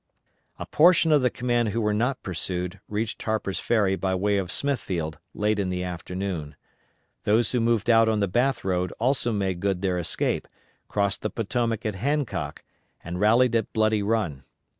[0.57, 4.51] A portion of the command who were not pursued reached Harper's Ferry by way of
[4.51, 6.55] Smithfield late in the afternoon.
[7.23, 10.47] Those who moved out on the Bath road also made good their escape,
[10.87, 12.63] crossed the Potomac at Hancock,
[13.03, 14.43] and rallied at Bloody Run.